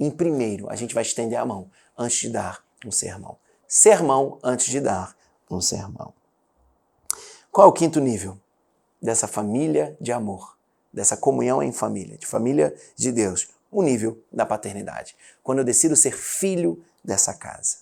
Em 0.00 0.10
primeiro, 0.10 0.70
a 0.70 0.74
gente 0.74 0.94
vai 0.94 1.02
estender 1.02 1.38
a 1.38 1.44
mão 1.44 1.70
antes 1.98 2.16
de 2.16 2.30
dar 2.30 2.64
um 2.84 2.90
sermão. 2.90 3.36
Sermão 3.68 4.38
antes 4.42 4.66
de 4.66 4.80
dar 4.80 5.14
um 5.50 5.60
sermão. 5.60 6.14
Qual 7.52 7.66
é 7.66 7.70
o 7.70 7.72
quinto 7.72 8.00
nível 8.00 8.38
dessa 9.00 9.28
família 9.28 9.94
de 10.00 10.12
amor, 10.12 10.56
dessa 10.90 11.16
comunhão 11.16 11.62
em 11.62 11.72
família, 11.72 12.16
de 12.16 12.26
família 12.26 12.74
de 12.96 13.12
Deus? 13.12 13.48
O 13.70 13.82
nível 13.82 14.22
da 14.32 14.46
paternidade. 14.46 15.14
Quando 15.42 15.58
eu 15.58 15.64
decido 15.64 15.94
ser 15.94 16.16
filho 16.16 16.82
dessa 17.04 17.34
casa. 17.34 17.78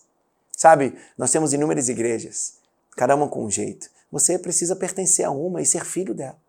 Sabe, 0.56 0.98
nós 1.16 1.30
temos 1.30 1.52
inúmeras 1.52 1.88
igrejas, 1.88 2.54
cada 2.96 3.14
uma 3.14 3.28
com 3.28 3.44
um 3.44 3.50
jeito. 3.50 3.88
Você 4.10 4.36
precisa 4.38 4.74
pertencer 4.74 5.24
a 5.24 5.30
uma 5.30 5.62
e 5.62 5.66
ser 5.66 5.84
filho 5.84 6.14
dela 6.14 6.43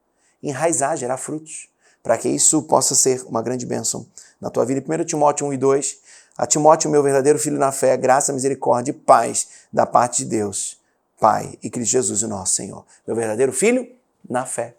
enraizar, 0.49 0.95
gerar 0.95 1.17
frutos, 1.17 1.69
para 2.03 2.17
que 2.17 2.29
isso 2.29 2.61
possa 2.63 2.93
ser 2.93 3.23
uma 3.27 3.41
grande 3.41 3.65
bênção 3.65 4.05
na 4.39 4.49
tua 4.49 4.65
vida. 4.65 4.81
1 4.81 5.03
Timóteo 5.05 5.47
1 5.47 5.53
e 5.53 5.57
2, 5.57 5.97
a 6.37 6.45
Timóteo, 6.45 6.89
meu 6.89 7.01
verdadeiro 7.01 7.39
filho 7.39 7.57
na 7.57 7.71
fé, 7.71 7.95
graça, 7.97 8.31
misericórdia 8.31 8.91
e 8.91 8.93
paz 8.93 9.47
da 9.71 9.85
parte 9.85 10.23
de 10.23 10.29
Deus, 10.29 10.79
Pai 11.19 11.57
e 11.63 11.69
Cristo 11.69 11.91
Jesus, 11.91 12.23
o 12.23 12.27
nosso 12.27 12.53
Senhor. 12.55 12.85
Meu 13.07 13.15
verdadeiro 13.15 13.51
filho 13.51 13.89
na 14.29 14.45
fé. 14.45 14.75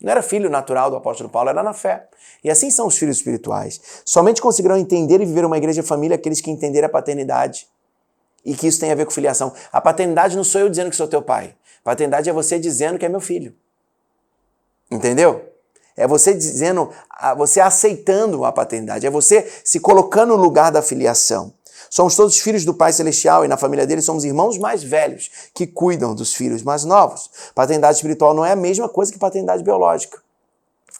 Não 0.00 0.10
era 0.12 0.22
filho 0.22 0.48
natural 0.48 0.90
do 0.90 0.96
apóstolo 0.96 1.28
Paulo, 1.28 1.50
era 1.50 1.62
na 1.62 1.72
fé. 1.72 2.08
E 2.42 2.50
assim 2.50 2.70
são 2.70 2.86
os 2.86 2.96
filhos 2.96 3.16
espirituais. 3.16 3.80
Somente 4.04 4.40
conseguirão 4.40 4.76
entender 4.76 5.20
e 5.20 5.24
viver 5.24 5.44
uma 5.44 5.58
igreja 5.58 5.82
família 5.82 6.14
aqueles 6.14 6.40
que 6.40 6.50
entenderem 6.50 6.86
a 6.86 6.90
paternidade. 6.90 7.68
E 8.44 8.54
que 8.54 8.66
isso 8.66 8.78
tem 8.78 8.92
a 8.92 8.94
ver 8.94 9.04
com 9.04 9.10
filiação. 9.10 9.52
A 9.72 9.80
paternidade 9.80 10.36
não 10.36 10.44
sou 10.44 10.60
eu 10.60 10.68
dizendo 10.68 10.90
que 10.90 10.96
sou 10.96 11.08
teu 11.08 11.20
pai. 11.20 11.54
A 11.80 11.90
paternidade 11.90 12.30
é 12.30 12.32
você 12.32 12.58
dizendo 12.58 12.98
que 12.98 13.06
é 13.06 13.08
meu 13.08 13.20
filho. 13.20 13.54
Entendeu? 14.90 15.48
É 15.96 16.06
você 16.06 16.32
dizendo, 16.32 16.90
você 17.36 17.60
aceitando 17.60 18.44
a 18.44 18.52
paternidade, 18.52 19.06
é 19.06 19.10
você 19.10 19.50
se 19.64 19.80
colocando 19.80 20.36
no 20.36 20.42
lugar 20.42 20.70
da 20.70 20.80
filiação. 20.80 21.52
Somos 21.90 22.14
todos 22.14 22.38
filhos 22.38 22.64
do 22.64 22.72
Pai 22.72 22.92
Celestial 22.92 23.44
e 23.44 23.48
na 23.48 23.56
família 23.56 23.86
dele 23.86 24.00
somos 24.00 24.24
irmãos 24.24 24.58
mais 24.58 24.82
velhos 24.82 25.30
que 25.54 25.66
cuidam 25.66 26.14
dos 26.14 26.34
filhos 26.34 26.62
mais 26.62 26.84
novos. 26.84 27.30
Paternidade 27.54 27.96
espiritual 27.96 28.32
não 28.32 28.44
é 28.44 28.52
a 28.52 28.56
mesma 28.56 28.88
coisa 28.88 29.12
que 29.12 29.18
paternidade 29.18 29.64
biológica. 29.64 30.22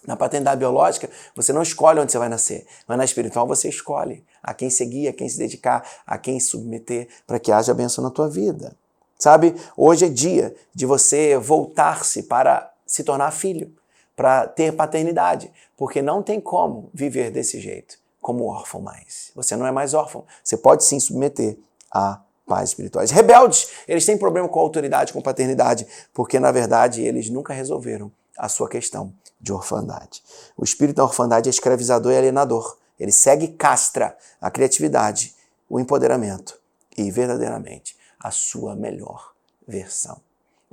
Na 0.06 0.16
paternidade 0.16 0.58
biológica, 0.58 1.08
você 1.36 1.52
não 1.52 1.62
escolhe 1.62 2.00
onde 2.00 2.10
você 2.10 2.18
vai 2.18 2.28
nascer, 2.28 2.66
mas 2.86 2.98
na 2.98 3.04
espiritual 3.04 3.46
você 3.46 3.68
escolhe 3.68 4.24
a 4.42 4.54
quem 4.54 4.70
seguir, 4.70 5.08
a 5.08 5.12
quem 5.12 5.28
se 5.28 5.38
dedicar, 5.38 5.86
a 6.06 6.16
quem 6.16 6.40
submeter 6.40 7.08
para 7.26 7.38
que 7.38 7.52
haja 7.52 7.74
bênção 7.74 8.02
na 8.02 8.10
tua 8.10 8.28
vida. 8.28 8.74
Sabe, 9.18 9.54
hoje 9.76 10.06
é 10.06 10.08
dia 10.08 10.54
de 10.74 10.86
você 10.86 11.36
voltar-se 11.36 12.22
para 12.22 12.72
se 12.86 13.04
tornar 13.04 13.30
filho 13.32 13.77
para 14.18 14.48
ter 14.48 14.72
paternidade, 14.72 15.48
porque 15.76 16.02
não 16.02 16.24
tem 16.24 16.40
como 16.40 16.90
viver 16.92 17.30
desse 17.30 17.60
jeito, 17.60 17.96
como 18.20 18.46
órfão 18.46 18.80
mais. 18.80 19.30
Você 19.36 19.54
não 19.54 19.64
é 19.64 19.70
mais 19.70 19.94
órfão. 19.94 20.26
Você 20.42 20.56
pode 20.56 20.82
sim 20.82 20.98
submeter 20.98 21.56
a 21.88 22.20
pais 22.44 22.70
espirituais. 22.70 23.12
Rebeldes, 23.12 23.68
eles 23.86 24.04
têm 24.04 24.18
problema 24.18 24.48
com 24.48 24.58
autoridade, 24.58 25.12
com 25.12 25.22
paternidade, 25.22 25.86
porque 26.12 26.40
na 26.40 26.50
verdade 26.50 27.00
eles 27.00 27.30
nunca 27.30 27.54
resolveram 27.54 28.10
a 28.36 28.48
sua 28.48 28.68
questão 28.68 29.14
de 29.40 29.52
orfandade. 29.52 30.20
O 30.56 30.64
espírito 30.64 30.96
da 30.96 31.04
orfandade 31.04 31.48
é 31.48 31.50
escravizador 31.50 32.10
e 32.10 32.16
alienador. 32.16 32.76
Ele 32.98 33.12
segue 33.12 33.44
e 33.44 33.52
castra 33.52 34.18
a 34.40 34.50
criatividade, 34.50 35.32
o 35.68 35.78
empoderamento 35.78 36.60
e 36.96 37.08
verdadeiramente 37.12 37.96
a 38.18 38.32
sua 38.32 38.74
melhor 38.74 39.32
versão. 39.64 40.20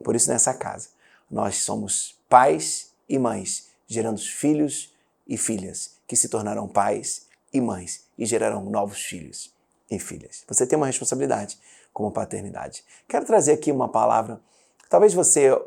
Por 0.04 0.16
isso 0.16 0.32
nessa 0.32 0.52
casa 0.52 0.90
nós 1.30 1.58
somos 1.58 2.18
pais 2.28 2.95
e 3.08 3.18
mães, 3.20 3.68
gerando 3.88 4.20
filhos 4.20 4.94
e 5.28 5.38
filhas, 5.38 5.96
que 6.08 6.16
se 6.16 6.30
tornarão 6.30 6.68
pais 6.68 7.28
e 7.54 7.62
mães 7.62 8.06
e 8.18 8.26
gerarão 8.26 8.64
novos 8.66 9.00
filhos 9.00 9.54
e 9.90 10.00
filhas. 10.00 10.44
Você 10.48 10.66
tem 10.66 10.78
uma 10.78 10.88
responsabilidade 10.88 11.58
como 11.94 12.12
paternidade. 12.12 12.84
Quero 13.08 13.26
trazer 13.26 13.54
aqui 13.54 13.72
uma 13.72 13.90
palavra. 13.90 14.42
Talvez 14.90 15.14
você 15.14 15.58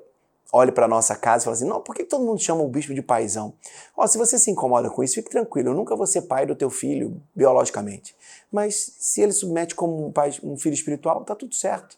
olhe 0.53 0.73
para 0.73 0.87
a 0.87 0.89
nossa 0.89 1.15
casa 1.15 1.43
e 1.43 1.47
fale 1.47 1.57
assim: 1.57 1.67
não, 1.67 1.81
por 1.81 1.95
que 1.95 2.05
todo 2.05 2.25
mundo 2.25 2.41
chama 2.41 2.63
o 2.63 2.69
bispo 2.69 2.95
de 2.95 3.03
paizão? 3.03 3.55
Ó, 3.97 4.07
se 4.07 4.19
você 4.19 4.39
se 4.39 4.51
incomoda 4.51 4.91
com 4.91 5.03
isso, 5.03 5.15
fique 5.15 5.31
tranquilo. 5.31 5.71
Eu 5.71 5.75
nunca 5.75 5.97
vou 5.97 6.07
ser 6.07 6.23
pai 6.23 6.47
do 6.47 6.55
teu 6.55 6.71
filho 6.71 7.21
biologicamente. 7.35 8.15
Mas 8.51 8.95
se 8.99 9.21
ele 9.21 9.33
submete 9.33 9.75
como 9.75 10.07
um, 10.07 10.13
pai, 10.13 10.33
um 10.43 10.57
filho 10.57 10.75
espiritual, 10.75 11.25
tá 11.25 11.35
tudo 11.35 11.55
certo. 11.55 11.97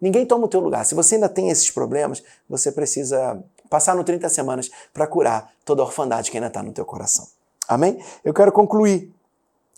Ninguém 0.00 0.26
toma 0.26 0.44
o 0.44 0.48
teu 0.48 0.60
lugar. 0.60 0.84
Se 0.84 0.94
você 0.94 1.14
ainda 1.14 1.28
tem 1.28 1.48
esses 1.48 1.70
problemas, 1.70 2.22
você 2.48 2.70
precisa 2.70 3.42
passar 3.68 3.94
no 3.94 4.04
30 4.04 4.28
semanas 4.28 4.70
para 4.92 5.06
curar 5.06 5.52
toda 5.64 5.82
a 5.82 5.84
orfandade 5.84 6.30
que 6.30 6.36
ainda 6.36 6.48
está 6.48 6.62
no 6.62 6.72
teu 6.72 6.84
coração. 6.84 7.26
Amém? 7.68 8.02
Eu 8.24 8.32
quero 8.32 8.52
concluir 8.52 9.12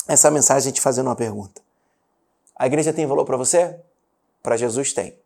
essa 0.06 0.30
mensagem 0.30 0.72
te 0.72 0.80
fazendo 0.80 1.06
uma 1.06 1.16
pergunta. 1.16 1.60
A 2.56 2.66
igreja 2.66 2.92
tem 2.92 3.06
valor 3.06 3.24
para 3.24 3.36
você? 3.36 3.78
Para 4.42 4.56
Jesus 4.56 4.92
tem. 4.92 5.16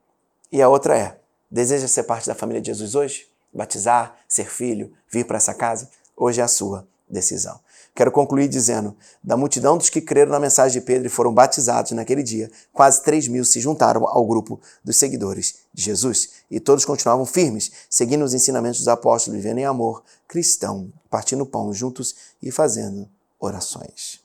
E 0.51 0.61
a 0.61 0.69
outra 0.69 0.97
é: 0.97 1.19
deseja 1.51 1.89
ser 1.89 2.03
parte 2.05 2.27
da 2.27 2.35
família 2.35 2.61
de 2.61 2.67
Jesus 2.67 2.95
hoje? 2.95 3.27
Batizar, 3.53 4.17
ser 4.29 4.51
filho, 4.51 4.93
vir 5.09 5.27
para 5.27 5.37
essa 5.37 5.55
casa? 5.55 5.89
Hoje 6.17 6.41
é 6.41 6.45
a 6.45 6.49
sua 6.49 6.87
decisão. 7.09 7.61
Quero 7.95 8.11
concluir 8.11 8.49
dizendo: 8.49 8.97
da 9.23 9.37
multidão 9.37 9.77
dos 9.77 9.89
que 9.89 10.01
creram 10.01 10.33
na 10.33 10.41
mensagem 10.41 10.81
de 10.81 10.87
Pedro 10.87 11.07
e 11.07 11.11
foram 11.11 11.33
batizados 11.33 11.93
naquele 11.93 12.23
dia, 12.23 12.51
quase 12.73 13.03
3 13.03 13.29
mil 13.29 13.45
se 13.45 13.61
juntaram 13.61 14.07
ao 14.07 14.27
grupo 14.27 14.61
dos 14.85 14.97
seguidores 14.97 15.62
de 15.73 15.83
Jesus. 15.83 16.45
E 16.51 16.61
todos 16.61 16.85
continuavam 16.85 17.25
firmes, 17.25 17.73
seguindo 17.89 18.25
os 18.25 18.35
ensinamentos 18.35 18.81
dos 18.81 18.89
apóstolos, 18.89 19.41
vivendo 19.41 19.59
em 19.59 19.65
amor 19.65 20.03
cristão, 20.29 20.93
partindo 21.11 21.47
pão 21.47 21.73
juntos 21.73 22.15
e 22.43 22.51
fazendo 22.51 23.09
orações. 23.39 24.21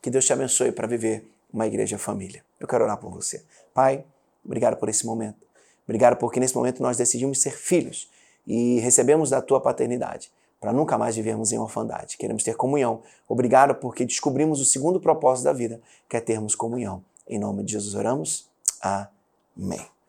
Que 0.00 0.10
Deus 0.10 0.24
te 0.24 0.32
abençoe 0.32 0.72
para 0.72 0.86
viver 0.86 1.30
uma 1.52 1.66
igreja 1.66 1.98
família. 1.98 2.44
Eu 2.58 2.66
quero 2.66 2.84
orar 2.84 2.96
por 2.96 3.10
você. 3.10 3.44
Pai, 3.74 4.04
obrigado 4.44 4.76
por 4.76 4.88
esse 4.88 5.04
momento. 5.04 5.46
Obrigado 5.84 6.16
porque 6.16 6.38
nesse 6.38 6.54
momento 6.54 6.82
nós 6.82 6.96
decidimos 6.96 7.40
ser 7.40 7.56
filhos 7.56 8.08
e 8.46 8.78
recebemos 8.80 9.30
da 9.30 9.42
tua 9.42 9.60
paternidade 9.60 10.30
para 10.60 10.72
nunca 10.72 10.98
mais 10.98 11.16
vivermos 11.16 11.52
em 11.52 11.58
orfandade. 11.58 12.18
Queremos 12.18 12.44
ter 12.44 12.54
comunhão. 12.54 13.02
Obrigado 13.26 13.74
porque 13.74 14.04
descobrimos 14.04 14.60
o 14.60 14.64
segundo 14.64 15.00
propósito 15.00 15.44
da 15.44 15.52
vida, 15.52 15.80
que 16.08 16.16
é 16.16 16.20
termos 16.20 16.54
comunhão. 16.54 17.02
Em 17.26 17.38
nome 17.38 17.64
de 17.64 17.72
Jesus 17.72 17.94
oramos. 17.94 18.48
Amém. 18.80 19.99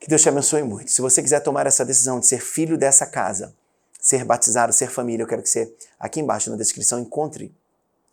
Que 0.00 0.08
Deus 0.08 0.22
te 0.22 0.30
abençoe 0.30 0.62
muito. 0.62 0.90
Se 0.90 1.02
você 1.02 1.22
quiser 1.22 1.40
tomar 1.40 1.66
essa 1.66 1.84
decisão 1.84 2.18
de 2.18 2.26
ser 2.26 2.40
filho 2.40 2.78
dessa 2.78 3.04
casa, 3.04 3.54
ser 4.00 4.24
batizado, 4.24 4.72
ser 4.72 4.90
família, 4.90 5.22
eu 5.22 5.28
quero 5.28 5.42
que 5.42 5.48
você, 5.48 5.74
aqui 5.98 6.20
embaixo 6.20 6.50
na 6.50 6.56
descrição, 6.56 6.98
encontre 6.98 7.54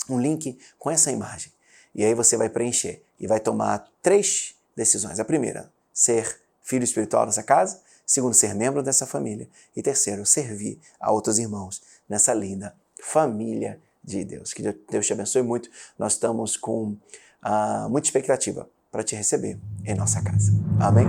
um 0.09 0.19
link 0.19 0.59
com 0.77 0.91
essa 0.91 1.09
imagem. 1.13 1.49
E 1.95 2.03
aí 2.03 2.13
você 2.13 2.35
vai 2.35 2.49
preencher 2.49 3.01
e 3.17 3.25
vai 3.25 3.39
tomar 3.39 3.89
três 4.01 4.53
decisões. 4.75 5.17
A 5.17 5.23
primeira, 5.23 5.71
ser 5.93 6.41
filho 6.61 6.83
espiritual 6.83 7.25
nessa 7.25 7.41
casa. 7.41 7.79
Segundo, 8.05 8.33
ser 8.33 8.53
membro 8.53 8.83
dessa 8.83 9.05
família. 9.05 9.47
E 9.73 9.81
terceiro, 9.81 10.25
servir 10.25 10.77
a 10.99 11.09
outros 11.11 11.39
irmãos 11.39 11.81
nessa 12.07 12.33
linda 12.33 12.75
família 13.01 13.79
de 14.03 14.25
Deus. 14.25 14.53
Que 14.53 14.61
Deus 14.89 15.07
te 15.07 15.13
abençoe 15.13 15.41
muito. 15.41 15.69
Nós 15.97 16.13
estamos 16.13 16.57
com 16.57 16.97
uh, 17.43 17.89
muita 17.89 18.07
expectativa 18.07 18.69
para 18.91 19.03
te 19.03 19.15
receber 19.15 19.59
em 19.85 19.95
nossa 19.95 20.21
casa. 20.21 20.51
Amém? 20.79 21.05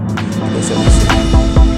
Deus 0.52 0.70
abençoe. 0.70 1.68